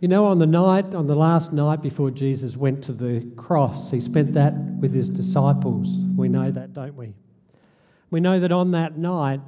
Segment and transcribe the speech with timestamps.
[0.00, 3.90] You know, on the night, on the last night before Jesus went to the cross,
[3.90, 5.94] he spent that with his disciples.
[6.16, 7.12] We know that, don't we?
[8.08, 9.42] We know that on that night,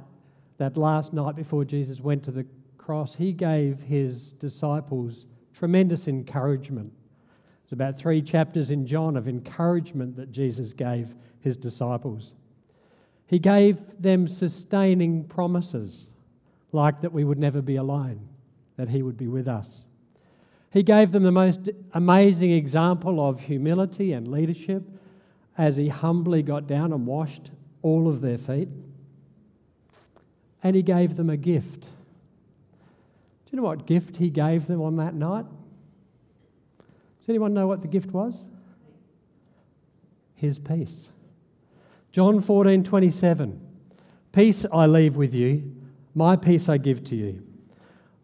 [0.57, 2.45] that last night before Jesus went to the
[2.77, 6.93] cross, he gave his disciples tremendous encouragement.
[7.63, 12.35] There's about three chapters in John of encouragement that Jesus gave his disciples.
[13.25, 16.05] He gave them sustaining promises,
[16.71, 18.27] like that we would never be alone,
[18.77, 19.85] that he would be with us.
[20.73, 24.81] He gave them the most amazing example of humility and leadership
[25.55, 27.51] as he humbly got down and washed
[27.83, 28.69] all of their feet.
[30.63, 31.83] And he gave them a gift.
[31.83, 35.45] Do you know what gift he gave them on that night?
[37.19, 38.43] Does anyone know what the gift was?
[40.33, 41.11] His peace.
[42.11, 43.61] John 14, 27.
[44.31, 45.71] Peace I leave with you,
[46.15, 47.43] my peace I give to you.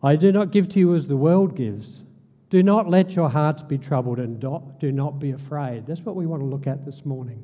[0.01, 2.01] I do not give to you as the world gives.
[2.49, 5.85] Do not let your hearts be troubled and do not be afraid.
[5.85, 7.43] That's what we want to look at this morning.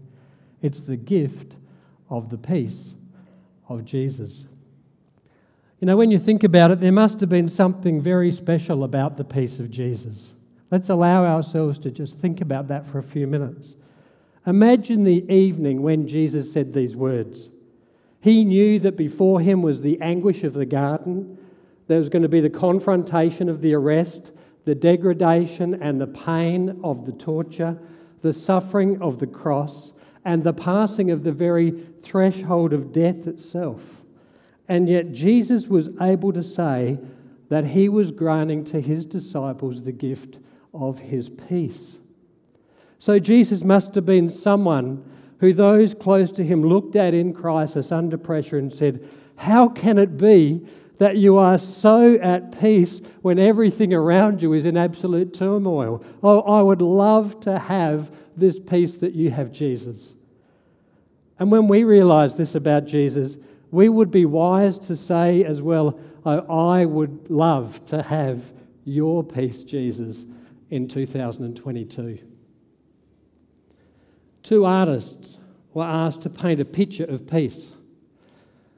[0.61, 1.55] It's the gift
[2.09, 2.95] of the peace
[3.69, 4.45] of Jesus.
[5.79, 9.17] You know, when you think about it, there must have been something very special about
[9.17, 10.33] the peace of Jesus.
[10.71, 13.75] Let's allow ourselves to just think about that for a few minutes.
[14.47, 17.49] Imagine the evening when Jesus said these words.
[18.21, 21.37] He knew that before him was the anguish of the garden,
[21.87, 24.31] there was going to be the confrontation of the arrest,
[24.65, 27.77] the degradation and the pain of the torture,
[28.21, 29.93] the suffering of the cross,
[30.25, 34.03] and the passing of the very threshold of death itself.
[34.67, 36.97] And yet, Jesus was able to say
[37.49, 40.39] that he was granting to his disciples the gift
[40.73, 41.99] of his peace.
[42.97, 45.07] So, Jesus must have been someone
[45.39, 49.99] who those close to him looked at in crisis under pressure and said, How can
[49.99, 50.65] it be
[50.97, 56.03] that you are so at peace when everything around you is in absolute turmoil.
[56.23, 60.13] Oh, I would love to have this peace that you have, Jesus.
[61.37, 63.37] And when we realize this about Jesus,
[63.71, 68.53] we would be wise to say as well, oh, I would love to have
[68.85, 70.25] your peace, Jesus,
[70.69, 72.19] in 2022.
[74.43, 75.39] Two artists
[75.73, 77.74] were asked to paint a picture of peace.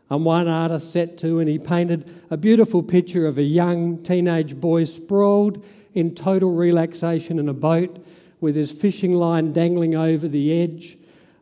[0.09, 4.55] And one artist set to and he painted a beautiful picture of a young teenage
[4.55, 8.05] boy sprawled in total relaxation in a boat
[8.39, 10.97] with his fishing line dangling over the edge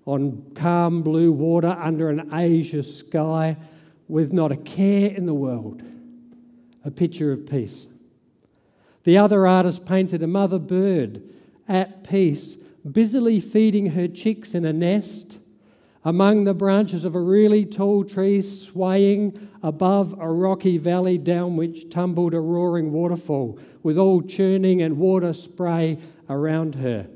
[0.05, 3.57] on calm blue water under an azure sky
[4.07, 5.81] with not a care in the world.
[6.83, 7.87] A picture of peace.
[9.03, 11.21] The other artist painted a mother bird
[11.67, 12.55] at peace,
[12.89, 15.39] busily feeding her chicks in a nest
[16.05, 21.89] among the branches of a really tall tree swaying above a rocky valley down which
[21.89, 25.97] tumbled a roaring waterfall with all churning and water spray
[26.29, 27.07] around her.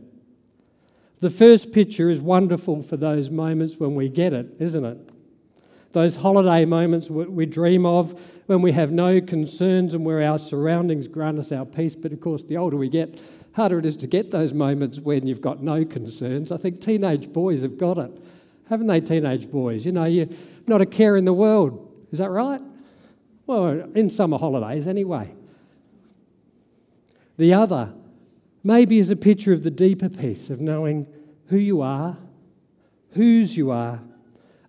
[1.19, 4.97] The first picture is wonderful for those moments when we get it, isn't it?
[5.91, 11.07] Those holiday moments we dream of when we have no concerns and where our surroundings
[11.07, 11.95] grant us our peace.
[11.95, 13.21] But of course, the older we get,
[13.53, 16.51] harder it is to get those moments when you've got no concerns.
[16.51, 18.11] I think teenage boys have got it
[18.69, 19.85] haven't they, teenage boys?
[19.85, 20.27] You know, you're
[20.67, 21.91] not a care in the world.
[22.11, 22.61] Is that right?
[23.47, 25.33] Well, in summer holidays, anyway.
[27.37, 27.93] The other,
[28.63, 31.07] maybe, is a picture of the deeper peace of knowing
[31.47, 32.17] who you are,
[33.13, 34.01] whose you are,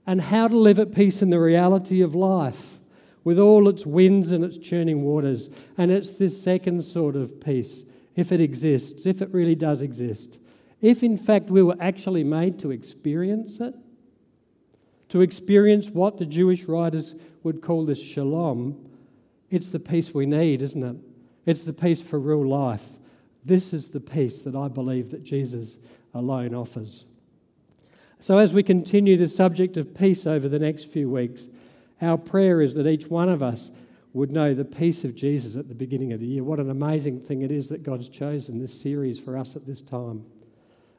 [0.07, 2.79] and how to live at peace in the reality of life
[3.23, 5.51] with all its winds and its churning waters.
[5.77, 7.85] And it's this second sort of peace,
[8.17, 10.39] if it exists, if it really does exist.
[10.81, 13.75] If in fact we were actually made to experience it,
[15.11, 18.89] to experience what the Jewish writers would call this shalom,
[19.51, 20.97] it's the peace we need, isn't it?
[21.45, 22.87] It's the peace for real life.
[23.45, 25.79] This is the peace that I believe that Jesus
[26.15, 27.05] alone offers.
[28.21, 31.49] So, as we continue the subject of peace over the next few weeks,
[32.01, 33.71] our prayer is that each one of us
[34.13, 36.45] would know the peace of Jesus at the beginning of the year.
[36.45, 39.81] What an amazing thing it is that God's chosen this series for us at this
[39.81, 40.25] time.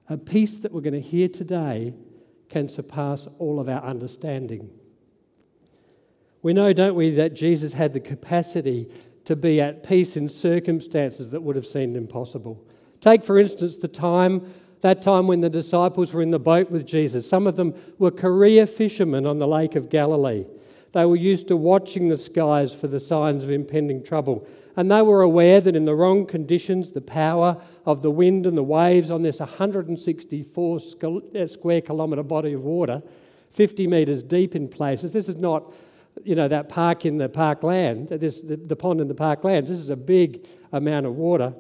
[0.09, 1.93] A peace that we're going to hear today
[2.51, 4.69] can surpass all of our understanding.
[6.43, 8.89] We know, don't we, that Jesus had the capacity
[9.25, 12.63] to be at peace in circumstances that would have seemed impossible.
[12.99, 16.85] Take, for instance, the time, that time when the disciples were in the boat with
[16.85, 17.27] Jesus.
[17.27, 20.45] Some of them were career fishermen on the Lake of Galilee.
[20.93, 24.47] They were used to watching the skies for the signs of impending trouble.
[24.75, 28.57] And they were aware that in the wrong conditions, the power of the wind and
[28.57, 33.01] the waves on this 164 uh, square kilometre body of water,
[33.51, 35.73] 50 metres deep in places, this is not
[36.23, 39.79] you know, that park in the parkland, this, the, the pond in the parklands, this
[39.79, 41.53] is a big amount of water.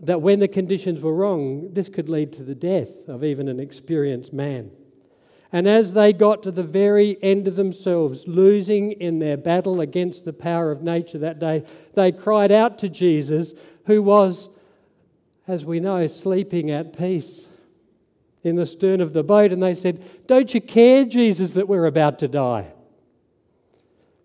[0.00, 3.60] That when the conditions were wrong, this could lead to the death of even an
[3.60, 4.70] experienced man.
[5.52, 10.24] And as they got to the very end of themselves, losing in their battle against
[10.24, 11.64] the power of nature that day,
[11.94, 13.52] they cried out to Jesus,
[13.86, 14.48] who was,
[15.48, 17.48] as we know, sleeping at peace
[18.44, 19.52] in the stern of the boat.
[19.52, 22.72] And they said, Don't you care, Jesus, that we're about to die?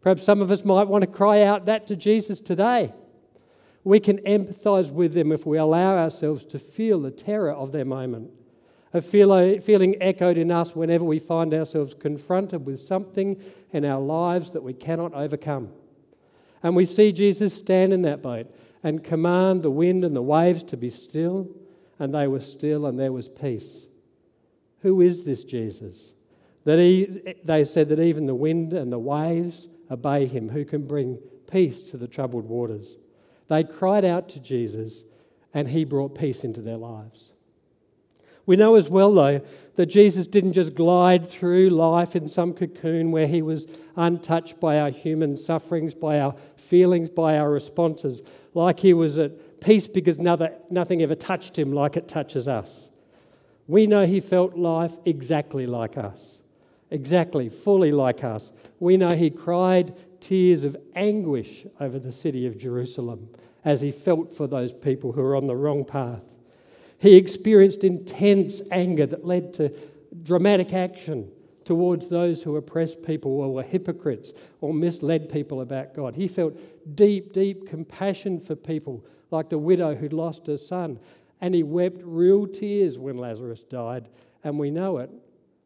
[0.02, 2.94] Perhaps some of us might want to cry out that to Jesus today.
[3.84, 7.86] We can empathize with them if we allow ourselves to feel the terror of their
[7.86, 8.32] moment,
[8.96, 14.52] a feeling echoed in us whenever we find ourselves confronted with something in our lives
[14.52, 15.70] that we cannot overcome.
[16.64, 18.48] And we see Jesus stand in that boat
[18.82, 21.50] and command the wind and the waves to be still,
[22.00, 23.86] and they were still, and there was peace.
[24.80, 26.14] Who is this Jesus?
[26.64, 30.88] That he, they said that even the wind and the waves obey him, who can
[30.88, 31.20] bring
[31.52, 32.98] peace to the troubled waters.
[33.48, 35.04] They cried out to Jesus,
[35.54, 37.32] and he brought peace into their lives.
[38.46, 39.42] We know as well, though,
[39.76, 44.80] that Jesus didn't just glide through life in some cocoon where he was untouched by
[44.80, 48.22] our human sufferings, by our feelings, by our responses,
[48.54, 52.90] like he was at peace because nothing ever touched him like it touches us.
[53.68, 56.42] We know he felt life exactly like us,
[56.92, 62.58] exactly, fully like us we know he cried tears of anguish over the city of
[62.58, 63.30] Jerusalem
[63.64, 66.35] as he felt for those people who were on the wrong path.
[66.98, 69.72] He experienced intense anger that led to
[70.24, 71.32] dramatic action
[71.64, 76.16] towards those who oppressed people or were hypocrites or misled people about God.
[76.16, 76.58] He felt
[76.96, 81.00] deep, deep compassion for people, like the widow who'd lost her son.
[81.42, 84.08] And he wept real tears when Lazarus died.
[84.44, 85.10] And we know it.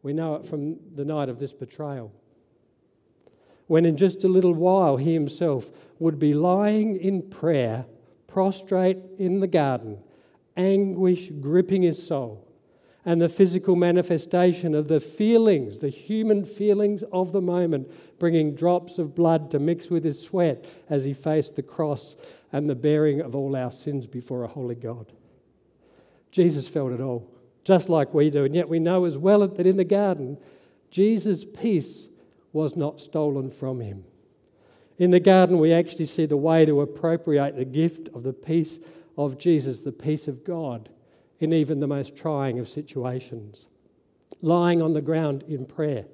[0.01, 2.13] We know it from the night of this betrayal
[3.69, 7.85] when in just a little while he himself would be lying in prayer,
[8.25, 9.99] prostrate in the garden,
[10.59, 12.45] anguish gripping his soul,
[13.05, 17.89] and the physical manifestation of the feelings, the human feelings of the moment,
[18.19, 22.15] bringing drops of blood to mix with his sweat as he faced the cross
[22.51, 25.11] and the bearing of all our sins before a holy God.
[26.31, 27.31] Jesus felt it all,
[27.63, 30.37] just like we do, and yet we know as well that in the garden,
[30.91, 32.09] Jesus' peace
[32.51, 34.03] was not stolen from him.
[34.97, 38.79] In the garden, we actually see the way to appropriate the gift of the peace
[39.19, 40.89] of Jesus, the peace of God,
[41.39, 43.67] in even the most trying of situations.
[44.41, 46.05] Lying on the ground in prayer.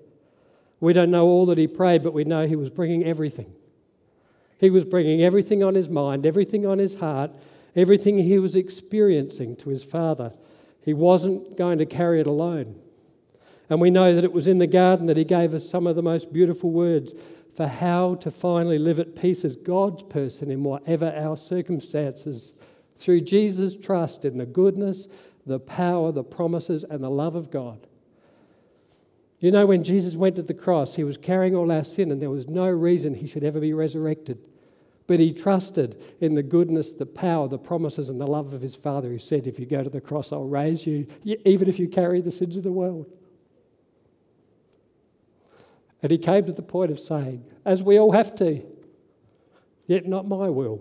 [0.80, 3.54] We don't know all that he prayed, but we know he was bringing everything.
[4.60, 7.32] He was bringing everything on his mind, everything on his heart,
[7.76, 10.34] everything he was experiencing to his Father.
[10.82, 12.80] He wasn't going to carry it alone.
[13.70, 15.96] And we know that it was in the garden that he gave us some of
[15.96, 17.14] the most beautiful words
[17.56, 22.54] for how to finally live at peace as God's person in whatever our circumstances.
[22.96, 25.08] Through Jesus' trust in the goodness,
[25.46, 27.88] the power, the promises, and the love of God.
[29.40, 32.22] You know, when Jesus went to the cross, he was carrying all our sin, and
[32.22, 34.40] there was no reason he should ever be resurrected.
[35.08, 38.76] But he trusted in the goodness, the power, the promises, and the love of his
[38.76, 41.88] Father, who said, If you go to the cross, I'll raise you, even if you
[41.88, 43.06] carry the sins of the world.
[46.02, 48.64] And he came to the point of saying, as we all have to,
[49.88, 50.80] yet not my will,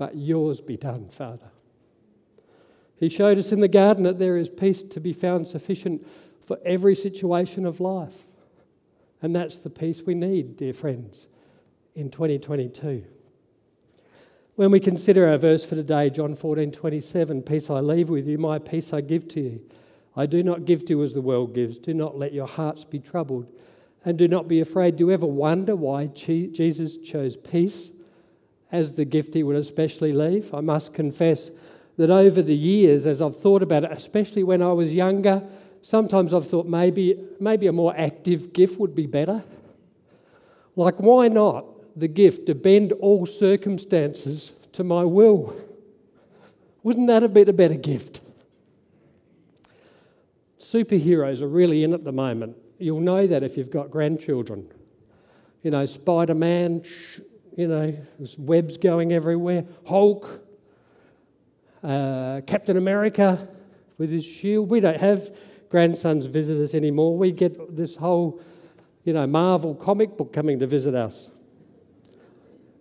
[0.00, 1.50] but yours be done, Father.
[2.96, 6.08] He showed us in the garden that there is peace to be found sufficient
[6.42, 8.22] for every situation of life.
[9.20, 11.26] And that's the peace we need, dear friends,
[11.94, 13.04] in 2022.
[14.54, 18.38] When we consider our verse for today, John 14 27, peace I leave with you,
[18.38, 19.60] my peace I give to you.
[20.16, 21.78] I do not give to you as the world gives.
[21.78, 23.52] Do not let your hearts be troubled
[24.02, 24.96] and do not be afraid.
[24.96, 27.90] Do you ever wonder why Jesus chose peace
[28.72, 30.54] as the gift he would especially leave?
[30.54, 31.50] I must confess
[31.96, 35.42] that over the years, as I've thought about it, especially when I was younger,
[35.82, 39.44] sometimes I've thought maybe, maybe a more active gift would be better.
[40.76, 41.66] Like, why not
[41.98, 45.56] the gift to bend all circumstances to my will?
[46.82, 48.22] Wouldn't that have been a better gift?
[50.58, 52.56] Superheroes are really in at the moment.
[52.78, 54.68] You'll know that if you've got grandchildren.
[55.62, 56.82] You know, Spider Man,
[57.60, 59.66] you know, there's webs going everywhere.
[59.86, 60.40] Hulk,
[61.82, 63.46] uh, Captain America
[63.98, 64.70] with his shield.
[64.70, 65.30] We don't have
[65.68, 67.18] grandsons visit us anymore.
[67.18, 68.40] We get this whole,
[69.04, 71.28] you know, Marvel comic book coming to visit us.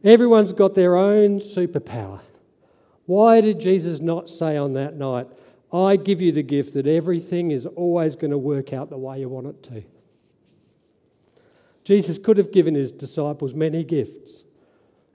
[0.01, 2.21] Everyone's got their own superpower.
[3.05, 5.27] Why did Jesus not say on that night,
[5.73, 9.19] I give you the gift that everything is always going to work out the way
[9.19, 9.83] you want it to?
[11.83, 14.45] Jesus could have given his disciples many gifts.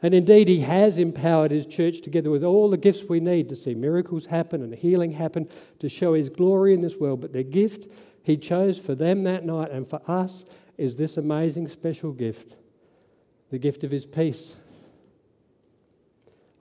[0.05, 3.57] And indeed, he has empowered his church together with all the gifts we need to
[3.57, 7.23] see miracles happen and healing happen, to show his glory in this world.
[7.23, 7.91] But the gift
[8.23, 10.45] he chose for them that night and for us
[10.77, 12.55] is this amazing special gift
[13.51, 14.57] the gift of his peace.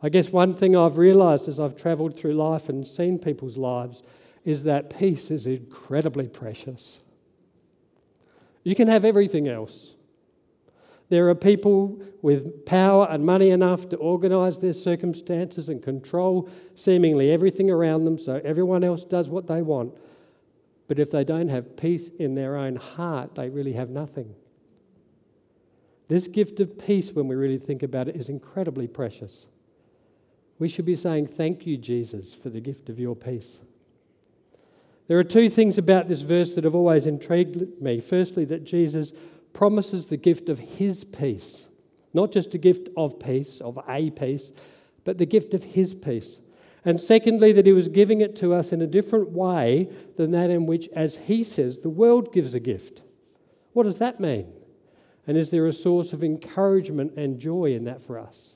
[0.02, 4.04] I guess one thing I've realized as I've traveled through life and seen people's lives
[4.46, 7.02] is that peace is incredibly precious.
[8.64, 9.96] You can have everything else.
[11.14, 17.30] There are people with power and money enough to organise their circumstances and control seemingly
[17.30, 19.96] everything around them so everyone else does what they want.
[20.88, 24.34] But if they don't have peace in their own heart, they really have nothing.
[26.08, 29.46] This gift of peace, when we really think about it, is incredibly precious.
[30.58, 33.60] We should be saying, Thank you, Jesus, for the gift of your peace.
[35.08, 38.00] There are two things about this verse that have always intrigued me.
[38.00, 39.14] Firstly, that Jesus
[39.54, 41.68] promises the gift of his peace,
[42.14, 44.52] not just a gift of peace, of a peace,
[45.04, 46.40] but the gift of his peace.
[46.86, 50.50] And secondly, that he was giving it to us in a different way than that
[50.50, 53.02] in which, as he says, the world gives a gift.
[53.72, 54.52] What does that mean?
[55.26, 58.56] And is there a source of encouragement and joy in that for us?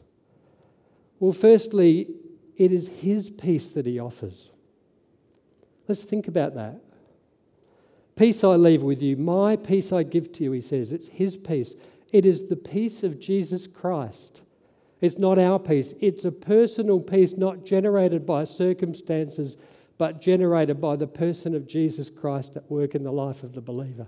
[1.19, 2.09] Well, firstly,
[2.57, 4.51] it is His peace that He offers.
[5.87, 6.81] Let's think about that.
[8.17, 10.91] Peace I leave with you, my peace I give to you, He says.
[10.91, 11.75] It's His peace.
[12.11, 14.41] It is the peace of Jesus Christ.
[14.99, 15.93] It's not our peace.
[16.01, 19.55] It's a personal peace not generated by circumstances,
[19.99, 23.61] but generated by the person of Jesus Christ at work in the life of the
[23.61, 24.07] believer.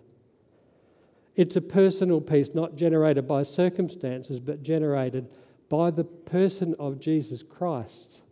[1.36, 5.30] It's a personal peace not generated by circumstances, but generated
[5.70, 8.24] by the person of Jesus Christ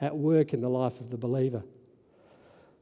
[0.00, 1.64] at work in the life of the believer.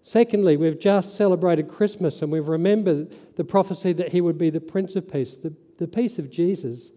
[0.07, 4.61] Secondly, we've just celebrated Christmas and we've remembered the prophecy that he would be the
[4.61, 5.35] Prince of Peace.
[5.35, 6.93] The, the peace of Jesus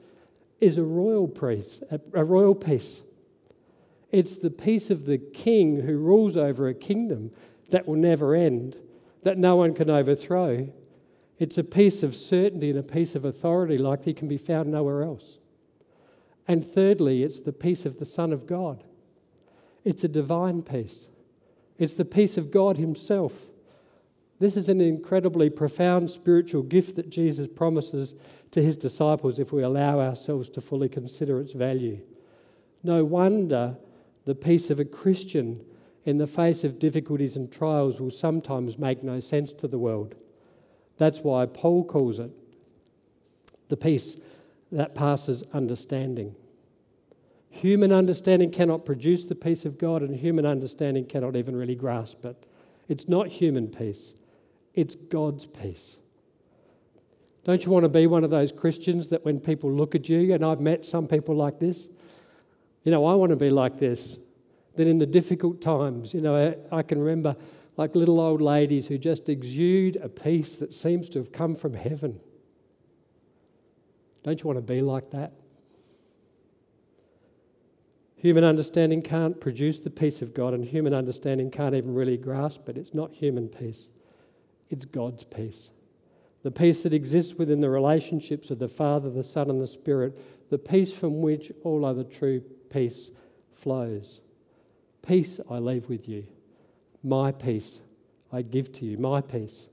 [0.59, 3.03] is a royal peace, a, a royal peace.
[4.11, 7.31] It's the peace of the king who rules over a kingdom
[7.69, 8.75] that will never end,
[9.23, 10.67] that no one can overthrow.
[11.39, 14.69] It's a peace of certainty and a peace of authority like he can be found
[14.69, 15.37] nowhere else.
[16.45, 18.83] And thirdly, it's the peace of the Son of God.
[19.85, 21.07] It's a divine peace,
[21.77, 23.49] it's the peace of God Himself.
[24.39, 28.13] This is an incredibly profound spiritual gift that Jesus promises
[28.51, 32.01] to His disciples if we allow ourselves to fully consider its value.
[32.83, 33.77] No wonder
[34.25, 35.65] the peace of a Christian
[36.05, 40.15] in the face of difficulties and trials will sometimes make no sense to the world.
[40.97, 42.31] That's why Paul calls it
[43.67, 44.17] the peace
[44.71, 46.35] that passes understanding.
[47.57, 52.23] Human understanding cannot produce the peace of God, and human understanding cannot even really grasp
[52.23, 52.45] it.
[52.87, 54.13] It's not human peace,
[54.75, 55.97] it's God's peace.
[57.45, 60.35] Don't you want to be one of those Christians that when people look at you,
[60.35, 61.89] and I've met some people like this,
[62.83, 64.19] you know, I want to be like this.
[64.75, 67.35] That in the difficult times, you know, I, I can remember
[67.75, 71.73] like little old ladies who just exude a peace that seems to have come from
[71.73, 72.19] heaven.
[74.21, 75.31] Don't you want to be like that?
[78.27, 82.67] Human understanding can't produce the peace of God, and human understanding can't even really grasp
[82.67, 82.77] it.
[82.77, 83.87] It's not human peace,
[84.69, 85.71] it's God's peace.
[86.43, 90.49] The peace that exists within the relationships of the Father, the Son, and the Spirit,
[90.49, 93.11] the peace from which all other true peace
[93.53, 94.19] flows.
[95.01, 96.27] Peace I leave with you.
[97.01, 97.79] My peace
[98.29, 98.97] I give to you.
[98.97, 99.69] My peace.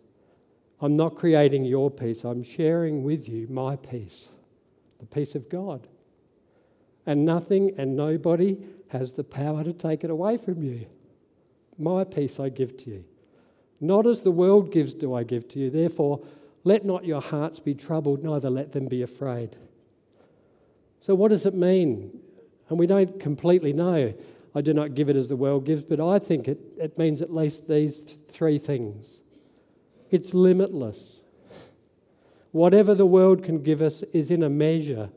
[0.80, 4.28] I'm not creating your peace, I'm sharing with you my peace
[5.00, 5.88] the peace of God.
[7.06, 8.58] And nothing and nobody
[8.88, 10.86] has the power to take it away from you.
[11.78, 13.04] My peace I give to you.
[13.80, 15.70] Not as the world gives, do I give to you.
[15.70, 16.24] Therefore,
[16.62, 19.56] let not your hearts be troubled, neither let them be afraid.
[21.00, 22.18] So, what does it mean?
[22.68, 24.14] And we don't completely know.
[24.54, 27.20] I do not give it as the world gives, but I think it, it means
[27.20, 29.20] at least these th- three things
[30.10, 31.22] it's limitless.
[32.52, 35.10] Whatever the world can give us is in a measure.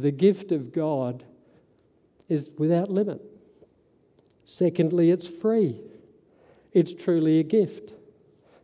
[0.00, 1.24] The gift of God
[2.28, 3.22] is without limit.
[4.44, 5.80] Secondly, it's free.
[6.72, 7.94] It's truly a gift.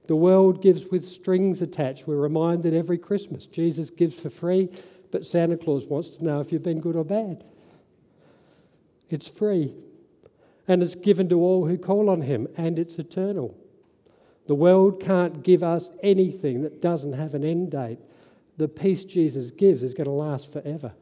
[0.08, 2.06] The world gives with strings attached.
[2.06, 4.68] We're reminded every Christmas Jesus gives for free
[5.10, 7.44] but Santa Claus wants to know if you've been good or bad.
[9.08, 9.74] It's free,
[10.68, 13.56] and it's given to all who call on Him, and it's eternal.
[14.46, 17.98] The world can't give us anything that doesn't have an end date.
[18.56, 20.92] The peace Jesus gives is going to last forever.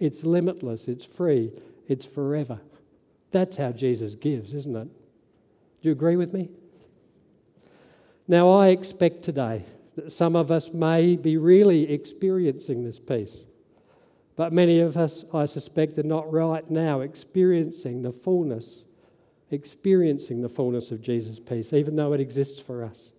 [0.00, 1.52] It's limitless, it's free,
[1.86, 2.60] it's forever.
[3.30, 4.88] That's how Jesus gives, isn't it?
[5.82, 6.48] Do you agree with me?
[8.26, 9.64] Now, I expect today
[9.96, 13.44] that some of us may be really experiencing this peace.
[14.36, 18.84] But many of us, I suspect, are not right now experiencing the fullness,
[19.50, 23.12] experiencing the fullness of Jesus' peace, even though it exists for us.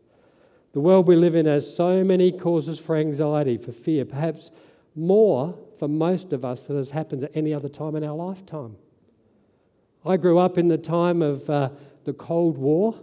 [0.73, 4.50] The world we live in has so many causes for anxiety, for fear, perhaps
[4.95, 8.75] more for most of us that has happened at any other time in our lifetime.
[10.05, 11.69] I grew up in the time of uh,
[12.03, 13.00] the Cold War,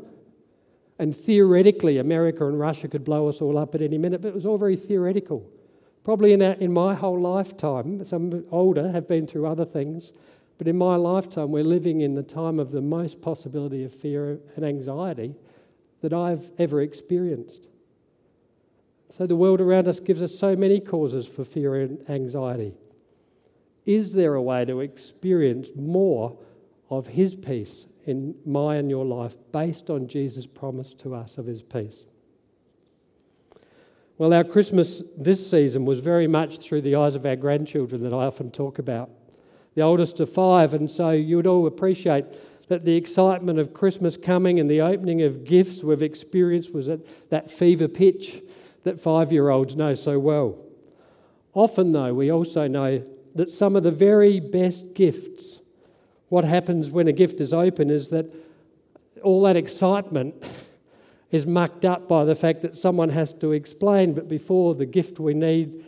[0.96, 4.34] and theoretically, America and Russia could blow us all up at any minute, but it
[4.34, 5.44] was all very theoretical.
[6.04, 10.12] Probably in, in my whole lifetime, some older have been through other things,
[10.56, 14.38] but in my lifetime, we're living in the time of the most possibility of fear
[14.54, 15.34] and anxiety
[16.00, 17.66] that I've ever experienced.
[19.08, 22.74] So the world around us gives us so many causes for fear and anxiety.
[23.86, 26.38] Is there a way to experience more
[26.90, 31.44] of His peace in my and your life based on Jesus' promise to us of
[31.44, 32.06] his peace.
[34.16, 38.14] Well, our Christmas this season was very much through the eyes of our grandchildren that
[38.14, 39.10] I often talk about.
[39.74, 42.24] The oldest of five, and so you would all appreciate
[42.68, 47.00] that the excitement of Christmas coming and the opening of gifts we've experienced was at
[47.28, 48.40] that fever pitch
[48.84, 50.58] that five year olds know so well.
[51.54, 53.02] Often, though, we also know
[53.34, 55.60] that some of the very best gifts
[56.28, 58.26] what happens when a gift is open is that
[59.22, 60.34] all that excitement
[61.30, 65.18] is mucked up by the fact that someone has to explain, but before the gift
[65.18, 65.84] we need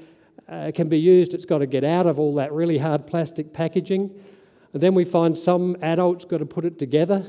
[0.48, 3.52] uh, can be used, it's got to get out of all that really hard plastic
[3.52, 4.10] packaging.
[4.72, 7.28] And then we find some adults got to put it together.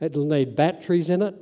[0.00, 1.34] It'll need batteries in it.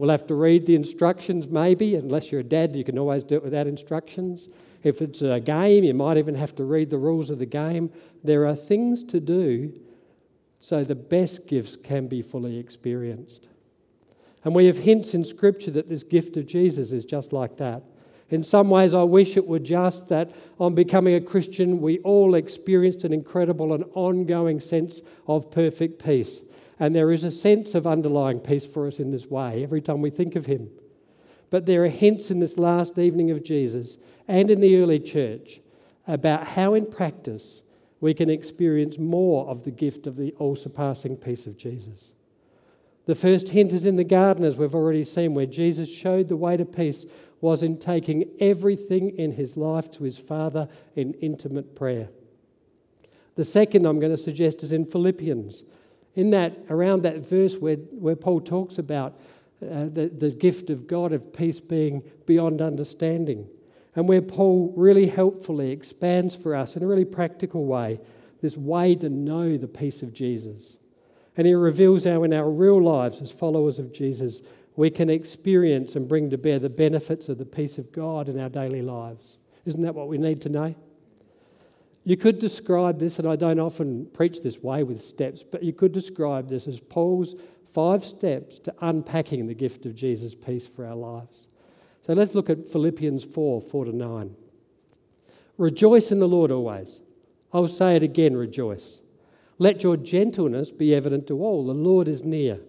[0.00, 3.34] We'll have to read the instructions, maybe, unless you're a dad, you can always do
[3.34, 4.48] it without instructions.
[4.82, 7.90] If it's a game, you might even have to read the rules of the game.
[8.24, 9.78] There are things to do
[10.58, 13.50] so the best gifts can be fully experienced.
[14.42, 17.82] And we have hints in Scripture that this gift of Jesus is just like that.
[18.30, 22.36] In some ways, I wish it were just that on becoming a Christian, we all
[22.36, 26.40] experienced an incredible and ongoing sense of perfect peace.
[26.80, 30.00] And there is a sense of underlying peace for us in this way every time
[30.00, 30.70] we think of Him.
[31.50, 35.60] But there are hints in this last evening of Jesus and in the early church
[36.06, 37.60] about how, in practice,
[38.00, 42.12] we can experience more of the gift of the all surpassing peace of Jesus.
[43.04, 46.36] The first hint is in the garden, as we've already seen, where Jesus showed the
[46.36, 47.04] way to peace
[47.40, 52.08] was in taking everything in his life to his Father in intimate prayer.
[53.34, 55.64] The second I'm going to suggest is in Philippians.
[56.14, 59.16] In that, around that verse where, where Paul talks about
[59.62, 63.48] uh, the, the gift of God of peace being beyond understanding
[63.94, 68.00] and where Paul really helpfully expands for us in a really practical way
[68.40, 70.76] this way to know the peace of Jesus.
[71.36, 74.42] And he reveals how, in our real lives as followers of Jesus,
[74.76, 78.40] we can experience and bring to bear the benefits of the peace of God in
[78.40, 79.38] our daily lives.
[79.66, 80.74] Isn't that what we need to know?
[82.04, 85.72] You could describe this, and I don't often preach this way with steps, but you
[85.72, 87.34] could describe this as Paul's
[87.66, 91.48] five steps to unpacking the gift of Jesus' peace for our lives.
[92.02, 94.34] So let's look at Philippians 4 4 to 9.
[95.58, 97.00] Rejoice in the Lord always.
[97.52, 99.00] I will say it again, rejoice.
[99.58, 101.66] Let your gentleness be evident to all.
[101.66, 102.60] The Lord is near.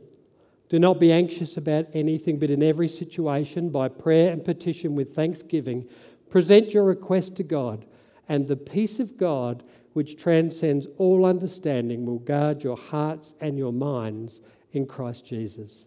[0.68, 5.16] Do not be anxious about anything, but in every situation, by prayer and petition with
[5.16, 5.88] thanksgiving,
[6.30, 7.86] present your request to God,
[8.32, 13.74] and the peace of God, which transcends all understanding, will guard your hearts and your
[13.74, 14.40] minds
[14.72, 15.84] in Christ Jesus.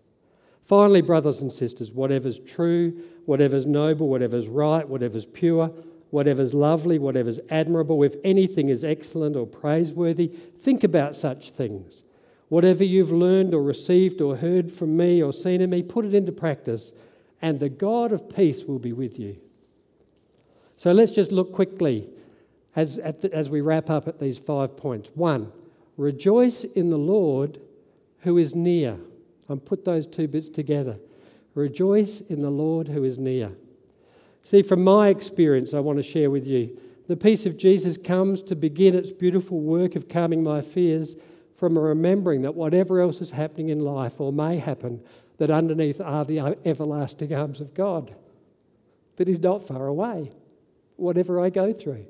[0.62, 5.68] Finally, brothers and sisters, whatever's true, whatever's noble, whatever's right, whatever's pure,
[6.10, 12.04] whatever's lovely, whatever's admirable, if anything is excellent or praiseworthy, think about such things.
[12.50, 16.12] Whatever you've learned or received or heard from me or seen in me, put it
[16.12, 16.92] into practice,
[17.40, 19.38] and the God of peace will be with you.
[20.76, 22.10] So let's just look quickly
[22.76, 25.10] as, the, as we wrap up at these five points.
[25.14, 25.52] One,
[25.96, 27.60] rejoice in the Lord
[28.20, 28.98] who is near.
[29.46, 30.98] And put those two bits together.
[31.54, 33.52] Rejoice in the Lord who is near.
[34.42, 38.40] See, from my experience, I want to share with you the peace of Jesus comes
[38.42, 41.14] to begin its beautiful work of calming my fears
[41.54, 45.02] from a remembering that whatever else is happening in life or may happen,
[45.36, 48.14] that underneath are the everlasting arms of God.
[49.16, 50.30] That He's not far away,
[50.96, 52.06] whatever I go through.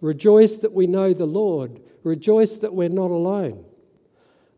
[0.00, 1.80] Rejoice that we know the Lord.
[2.02, 3.64] Rejoice that we're not alone.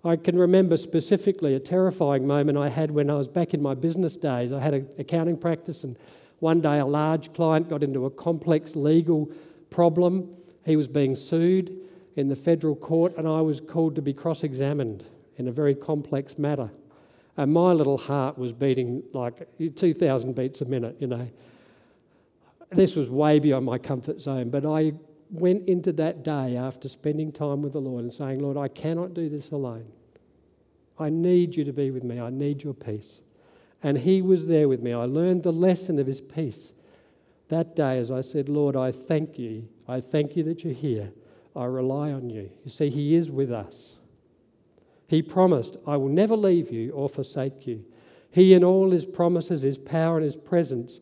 [0.04, 3.74] I can remember specifically a terrifying moment I had when I was back in my
[3.74, 4.52] business days.
[4.52, 5.96] I had an accounting practice, and
[6.40, 9.30] one day a large client got into a complex legal
[9.70, 10.36] problem.
[10.64, 11.78] He was being sued
[12.16, 15.04] in the federal court, and I was called to be cross examined
[15.36, 16.70] in a very complex matter.
[17.36, 21.30] And my little heart was beating like 2,000 beats a minute, you know.
[22.70, 24.92] This was way beyond my comfort zone, but I
[25.32, 29.14] went into that day after spending time with the Lord and saying, Lord, I cannot
[29.14, 29.86] do this alone.
[30.98, 32.20] I need you to be with me.
[32.20, 33.22] I need your peace.
[33.82, 34.92] And He was there with me.
[34.92, 36.74] I learned the lesson of His peace
[37.52, 39.68] that day as I said, Lord, I thank you.
[39.86, 41.12] I thank you that you're here.
[41.54, 42.50] I rely on you.
[42.64, 43.96] You see, He is with us.
[45.06, 47.84] He promised, I will never leave you or forsake you.
[48.30, 50.98] He and all His promises, His power, and His presence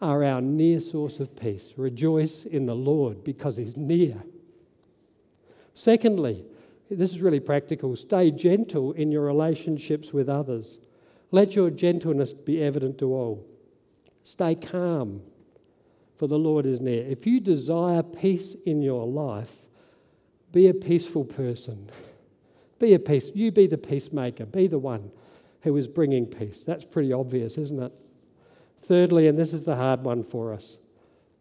[0.00, 1.74] are our near source of peace.
[1.76, 4.22] Rejoice in the Lord because He's near.
[5.74, 6.44] Secondly,
[6.90, 10.78] this is really practical stay gentle in your relationships with others.
[11.30, 13.46] Let your gentleness be evident to all.
[14.22, 15.22] Stay calm,
[16.16, 17.06] for the Lord is near.
[17.06, 19.66] If you desire peace in your life,
[20.52, 21.88] be a peaceful person.
[22.78, 23.30] Be a peace.
[23.34, 24.46] You be the peacemaker.
[24.46, 25.12] Be the one
[25.62, 26.64] who is bringing peace.
[26.64, 27.92] That's pretty obvious, isn't it?
[28.80, 30.78] Thirdly, and this is the hard one for us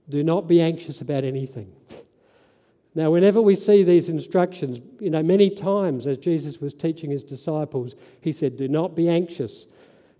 [0.09, 1.71] do not be anxious about anything.
[2.95, 7.23] Now, whenever we see these instructions, you know, many times as Jesus was teaching his
[7.23, 9.67] disciples, he said, Do not be anxious.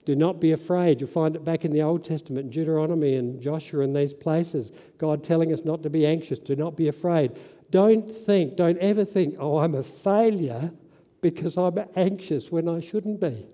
[0.06, 1.02] Do not be afraid.
[1.02, 4.72] You'll find it back in the Old Testament, Deuteronomy and Joshua and these places.
[4.98, 6.40] God telling us not to be anxious.
[6.40, 7.38] Do not be afraid.
[7.72, 10.72] Don't think, don't ever think, oh, I'm a failure
[11.22, 13.46] because I'm anxious when I shouldn't be.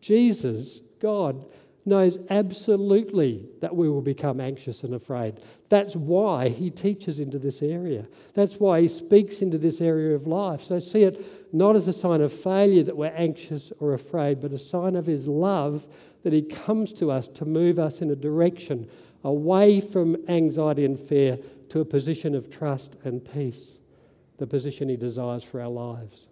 [0.00, 1.44] Jesus, God,
[1.86, 5.40] knows absolutely that we will become anxious and afraid.
[5.68, 8.06] That's why he teaches into this area.
[8.34, 10.62] That's why he speaks into this area of life.
[10.62, 14.52] So see it not as a sign of failure that we're anxious or afraid, but
[14.52, 15.88] a sign of his love
[16.22, 18.88] that he comes to us to move us in a direction
[19.24, 21.38] away from anxiety and fear
[21.70, 23.76] to a position of trust and peace,
[24.38, 26.26] the position he desires for our lives.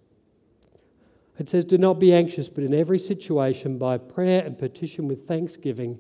[1.39, 5.27] It says, Do not be anxious, but in every situation, by prayer and petition with
[5.27, 5.99] thanksgiving,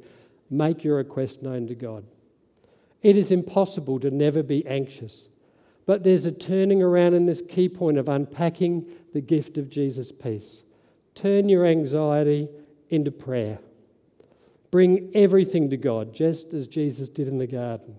[0.50, 2.04] make your request known to God.
[3.02, 5.28] It is impossible to never be anxious,
[5.86, 10.10] but there's a turning around in this key point of unpacking the gift of Jesus'
[10.10, 10.64] peace.
[11.14, 12.48] Turn your anxiety
[12.90, 13.60] into prayer.
[14.70, 17.96] Bring everything to God, just as Jesus did in the garden.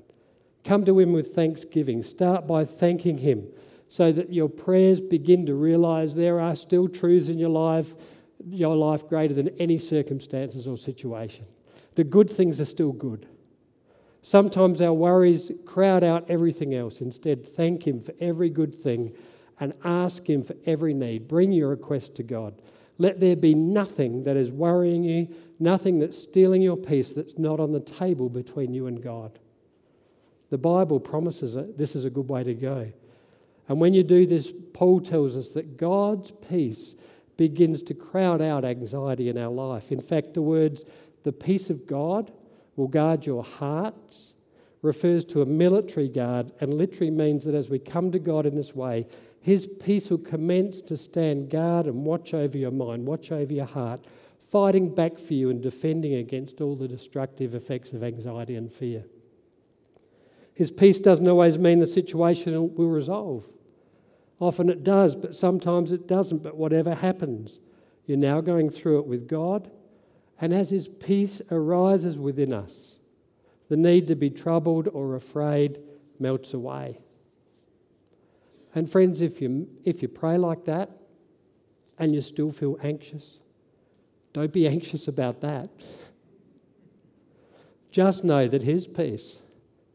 [0.64, 2.04] Come to Him with thanksgiving.
[2.04, 3.48] Start by thanking Him
[3.90, 7.96] so that your prayers begin to realize there are still truths in your life,
[8.48, 11.46] your life greater than any circumstances or situation.
[11.96, 13.28] The good things are still good.
[14.22, 17.02] Sometimes our worries crowd out everything else.
[17.02, 19.16] Instead, thank Him for every good thing
[19.60, 21.28] and ask Him for every need.
[21.28, 22.62] Bring your request to God.
[23.00, 27.60] Let there be nothing that is worrying you, nothing that's stealing your peace that's not
[27.60, 29.40] on the table between you and God.
[30.52, 32.92] The Bible promises that this is a good way to go.
[33.70, 36.96] And when you do this, Paul tells us that God's peace
[37.38, 39.92] begins to crowd out anxiety in our life.
[39.92, 40.84] In fact, the words,
[41.24, 42.32] the peace of God
[42.76, 44.34] will guard your hearts,
[44.82, 48.56] refers to a military guard and literally means that as we come to God in
[48.56, 49.06] this way,
[49.40, 53.66] His peace will commence to stand guard and watch over your mind, watch over your
[53.66, 54.04] heart,
[54.40, 59.04] fighting back for you and defending against all the destructive effects of anxiety and fear.
[60.56, 63.46] His peace doesn't always mean the situation will resolve.
[64.40, 66.44] Often it does, but sometimes it doesn't.
[66.44, 67.60] But whatever happens,
[68.06, 69.70] you're now going through it with God.
[70.40, 73.00] And as His peace arises within us,
[73.68, 75.80] the need to be troubled or afraid
[76.20, 77.00] melts away.
[78.74, 80.90] And friends, if you, if you pray like that
[81.98, 83.40] and you still feel anxious,
[84.32, 85.70] don't be anxious about that.
[87.92, 89.40] Just know that His peace,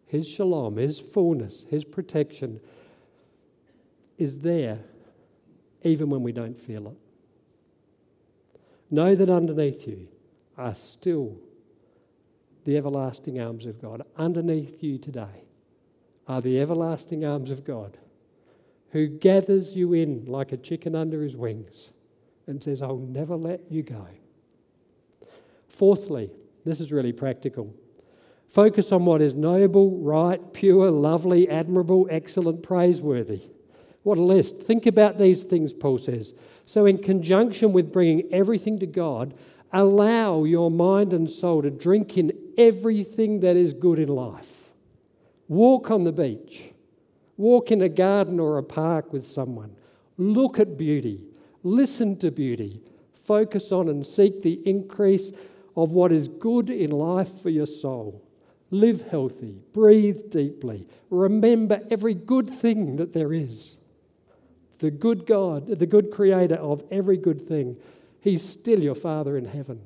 [0.07, 2.61] His shalom, His fullness, His protection,
[4.18, 4.81] is there
[5.85, 6.96] even when we don't feel it.
[8.90, 10.09] Know that underneath you
[10.57, 11.37] are still
[12.64, 14.03] the everlasting arms of God.
[14.16, 15.44] Underneath you today
[16.27, 17.98] are the everlasting arms of God
[18.90, 21.90] who gathers you in like a chicken under his wings
[22.46, 24.07] and says, I'll never let you go.
[25.68, 26.31] Fourthly,
[26.64, 27.74] this is really practical.
[28.48, 33.48] Focus on what is noble, right, pure, lovely, admirable, excellent, praiseworthy.
[34.05, 34.62] What a list.
[34.62, 36.33] Think about these things, Paul says.
[36.67, 39.35] So, in conjunction with bringing everything to God,
[39.73, 44.71] allow your mind and soul to drink in everything that is good in life.
[45.49, 46.71] Walk on the beach.
[47.37, 49.75] Walk in a garden or a park with someone.
[50.17, 51.25] Look at beauty.
[51.62, 52.81] Listen to beauty.
[53.12, 55.33] Focus on and seek the increase
[55.77, 58.23] of what is good in life for your soul.
[58.71, 59.61] Live healthy.
[59.73, 60.87] Breathe deeply.
[61.11, 63.79] Remember every good thing that there is.
[64.78, 67.76] The good God, the good creator of every good thing,
[68.20, 69.80] He's still your Father in heaven.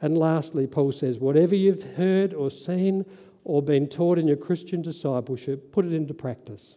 [0.00, 3.06] And lastly, Paul says, whatever you've heard or seen
[3.44, 6.76] or been taught in your Christian discipleship, put it into practice.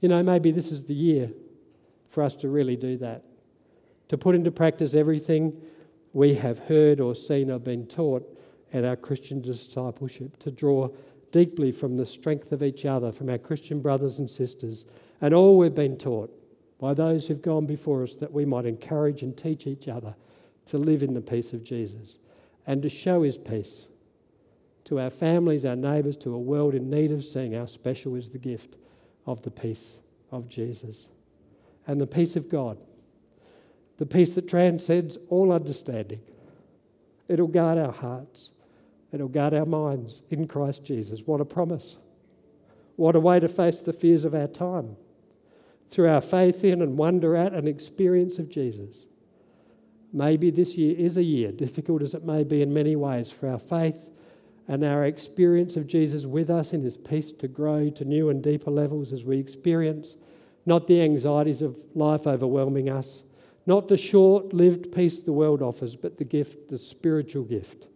[0.00, 1.32] You know, maybe this is the year
[2.08, 3.24] for us to really do that,
[4.08, 5.60] to put into practice everything
[6.12, 8.38] we have heard or seen or been taught
[8.72, 10.88] at our Christian discipleship, to draw
[11.30, 14.84] deeply from the strength of each other, from our Christian brothers and sisters,
[15.22, 16.36] and all we've been taught
[16.80, 20.16] by those who've gone before us, that we might encourage and teach each other
[20.66, 22.18] to live in the peace of Jesus
[22.66, 23.86] and to show his peace
[24.84, 28.30] to our families, our neighbours, to a world in need of seeing how special is
[28.30, 28.74] the gift
[29.24, 30.00] of the peace
[30.32, 31.08] of Jesus
[31.86, 32.84] and the peace of God,
[33.98, 36.20] the peace that transcends all understanding.
[37.28, 38.50] It'll guard our hearts,
[39.12, 41.22] it'll guard our minds in Christ Jesus.
[41.26, 41.96] What a promise!
[42.96, 44.96] What a way to face the fears of our time
[45.92, 49.04] through our faith in and wonder at and experience of Jesus.
[50.10, 53.48] Maybe this year is a year, difficult as it may be in many ways, for
[53.48, 54.10] our faith
[54.66, 58.42] and our experience of Jesus with us in his peace to grow to new and
[58.42, 60.16] deeper levels as we experience
[60.64, 63.22] not the anxieties of life overwhelming us,
[63.66, 67.86] not the short lived peace the world offers, but the gift, the spiritual gift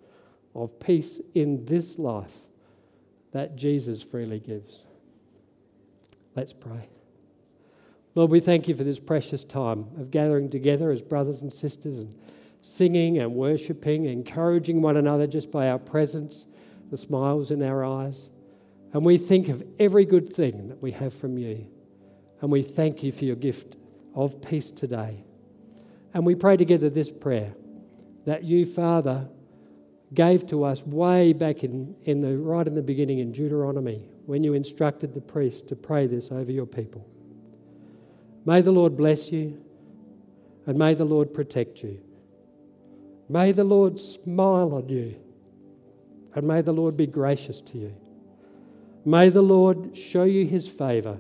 [0.54, 2.36] of peace in this life
[3.32, 4.84] that Jesus freely gives.
[6.34, 6.88] Let's pray.
[8.16, 11.98] Lord, we thank you for this precious time of gathering together as brothers and sisters
[11.98, 12.14] and
[12.62, 16.46] singing and worshipping, encouraging one another just by our presence
[16.90, 18.30] the smiles in our eyes.
[18.94, 21.66] And we think of every good thing that we have from you.
[22.40, 23.76] And we thank you for your gift
[24.14, 25.22] of peace today.
[26.14, 27.54] And we pray together this prayer
[28.24, 29.28] that you, Father,
[30.14, 34.42] gave to us way back in, in the right in the beginning in Deuteronomy when
[34.42, 37.06] you instructed the priest to pray this over your people.
[38.46, 39.60] May the Lord bless you
[40.66, 42.00] and may the Lord protect you.
[43.28, 45.16] May the Lord smile on you
[46.34, 47.94] and may the Lord be gracious to you.
[49.04, 51.18] May the Lord show you his favor.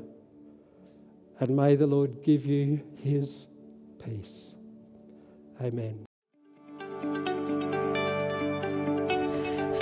[1.38, 3.46] And may the Lord give you his
[4.02, 4.54] peace.
[5.60, 6.05] Amen.